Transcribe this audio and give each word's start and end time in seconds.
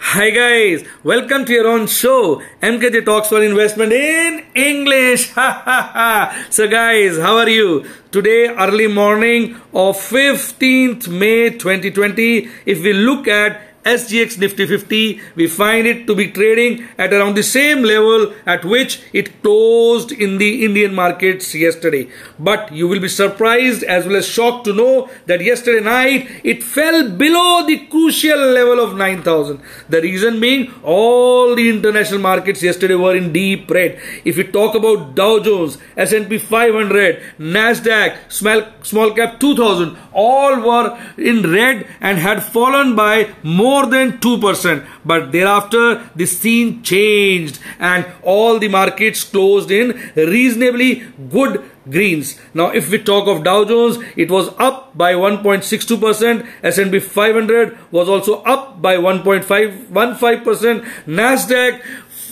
Hi 0.00 0.30
guys, 0.30 0.86
welcome 1.02 1.44
to 1.44 1.52
your 1.52 1.66
own 1.66 1.88
show, 1.88 2.40
MKJ 2.62 3.04
Talks 3.04 3.30
for 3.30 3.42
Investment 3.42 3.92
in 3.92 4.44
English. 4.54 5.32
so 6.50 6.68
guys, 6.68 7.18
how 7.18 7.36
are 7.36 7.48
you? 7.48 7.84
Today, 8.12 8.46
early 8.46 8.86
morning 8.86 9.56
of 9.74 9.96
15th 9.96 11.08
May 11.08 11.50
2020, 11.50 12.48
if 12.64 12.80
we 12.84 12.92
look 12.92 13.26
at 13.26 13.77
SGX 13.88 14.38
Nifty 14.38 14.66
50, 14.66 15.20
we 15.34 15.46
find 15.46 15.86
it 15.86 16.06
to 16.06 16.14
be 16.14 16.30
trading 16.30 16.86
at 16.98 17.12
around 17.12 17.36
the 17.36 17.42
same 17.42 17.82
level 17.82 18.34
at 18.44 18.64
which 18.64 19.00
it 19.14 19.42
closed 19.42 20.12
in 20.12 20.36
the 20.36 20.64
Indian 20.66 20.94
markets 20.94 21.54
yesterday. 21.54 22.08
But 22.38 22.70
you 22.70 22.86
will 22.86 23.00
be 23.00 23.08
surprised 23.08 23.82
as 23.84 24.06
well 24.06 24.16
as 24.16 24.28
shocked 24.28 24.66
to 24.66 24.74
know 24.74 25.08
that 25.24 25.40
yesterday 25.40 25.82
night 25.82 26.28
it 26.44 26.62
fell 26.62 27.08
below 27.10 27.64
the 27.66 27.78
crucial 27.86 28.38
level 28.58 28.78
of 28.78 28.94
9000. 28.94 29.58
The 29.88 30.02
reason 30.02 30.38
being 30.38 30.70
all 30.82 31.54
the 31.54 31.70
international 31.70 32.20
markets 32.20 32.62
yesterday 32.62 32.94
were 32.94 33.16
in 33.16 33.32
deep 33.32 33.70
red. 33.70 33.98
If 34.24 34.36
you 34.36 34.44
talk 34.44 34.74
about 34.74 35.14
Dow 35.14 35.38
Jones, 35.38 35.78
S&P 35.96 36.36
500, 36.36 37.22
Nasdaq, 37.38 38.30
small, 38.30 38.64
small 38.82 39.12
cap 39.12 39.40
2000, 39.40 39.96
all 40.24 40.60
were 40.68 40.86
in 41.16 41.42
red 41.52 41.86
and 42.00 42.18
had 42.18 42.42
fallen 42.42 42.94
by 42.96 43.14
more 43.42 43.86
than 43.86 44.12
2%. 44.18 44.86
But 45.04 45.32
thereafter, 45.32 45.84
the 46.16 46.26
scene 46.26 46.82
changed 46.82 47.58
and 47.78 48.06
all 48.22 48.58
the 48.58 48.68
markets 48.68 49.24
closed 49.24 49.70
in 49.70 49.94
reasonably 50.16 51.04
good 51.30 51.62
greens. 51.90 52.38
Now, 52.54 52.70
if 52.70 52.90
we 52.90 52.98
talk 52.98 53.28
of 53.28 53.44
Dow 53.44 53.64
Jones, 53.64 53.98
it 54.16 54.30
was 54.30 54.48
up 54.58 54.96
by 54.96 55.12
1.62%. 55.14 56.46
S&P 56.62 56.98
500 56.98 57.78
was 57.90 58.08
also 58.08 58.42
up 58.42 58.82
by 58.82 58.96
1.515%. 58.96 60.84
Nasdaq 61.06 61.80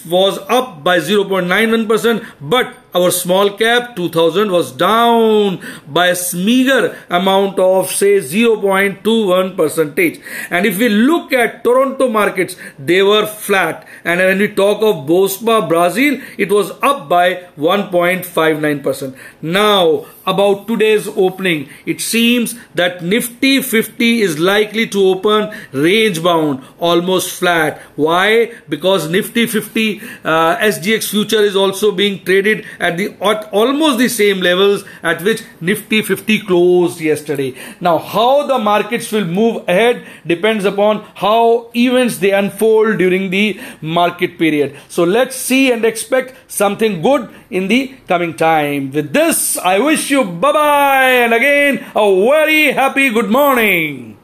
was 0.09 0.39
up 0.49 0.85
by 0.85 0.99
0.91%, 0.99 2.25
but 2.41 2.86
our 2.95 3.11
small 3.11 3.51
cap 3.51 3.95
2000 3.97 4.51
was 4.51 4.73
down 4.73 5.61
by 5.87 6.09
a 6.09 6.17
meager 6.35 6.97
amount 7.11 7.59
of 7.59 7.91
say 7.91 8.19
0.21 8.19 9.57
percentage. 9.57 10.21
And 10.51 10.67
if 10.67 10.79
we 10.79 10.89
look 10.89 11.33
at 11.33 11.63
Toronto 11.65 12.09
markets, 12.09 12.57
they 12.79 13.03
were 13.03 13.27
flat. 13.27 13.87
And 14.05 14.21
when 14.21 14.39
we 14.39 14.49
talk 14.49 14.83
of 14.83 15.07
Bovespa 15.07 15.69
Brazil, 15.69 16.21
it 16.39 16.51
was 16.51 16.71
up 16.83 17.09
by 17.09 17.47
1.59%. 17.59 19.17
Now, 19.43 20.07
about 20.27 20.67
today's 20.67 21.07
opening, 21.09 21.69
it 21.87 22.01
seems 22.01 22.57
that 22.75 23.03
Nifty 23.03 23.63
50 23.63 24.21
is 24.23 24.39
likely 24.39 24.87
to 24.89 25.01
open 25.07 25.55
range 25.73 26.23
bound, 26.23 26.65
almost 26.79 27.31
flat. 27.39 27.81
Why? 27.95 28.53
Because 28.69 29.09
Nifty 29.09 29.47
50 29.47 30.01
uh, 30.25 30.57
SGX 30.57 31.11
future 31.11 31.41
is 31.41 31.55
also 31.55 31.93
being 31.93 32.25
traded 32.25 32.65
at 32.87 32.97
the 32.97 33.07
at 33.31 33.47
almost 33.61 33.99
the 33.99 34.09
same 34.09 34.41
levels 34.41 34.85
at 35.03 35.23
which 35.23 35.43
Nifty 35.61 36.03
50 36.03 36.41
closed 36.41 37.01
yesterday. 37.01 37.55
Now, 37.81 37.99
how 37.99 38.47
the 38.47 38.59
markets 38.59 39.11
will 39.13 39.25
move 39.25 39.69
ahead 39.69 40.05
depends 40.27 40.65
upon 40.65 41.05
how 41.15 41.71
events 41.75 42.19
they 42.19 42.33
unfold 42.33 42.99
during 42.99 43.31
the 43.31 43.61
market 43.81 44.39
period. 44.39 44.77
So 44.89 45.05
let's 45.05 45.37
see 45.37 45.73
and 45.73 45.85
expect 45.85 46.35
something 46.49 47.01
good 47.03 47.29
in 47.51 47.69
the 47.69 47.95
coming 48.09 48.35
time. 48.35 48.91
With 48.93 49.13
this, 49.13 49.57
I 49.59 49.79
wish 49.79 50.11
you 50.11 50.25
bye 50.25 50.53
bye 50.53 51.11
and 51.25 51.35
again 51.35 51.85
a 51.95 52.07
very 52.29 52.73
happy 52.73 53.11
good 53.11 53.31
morning. 53.31 54.17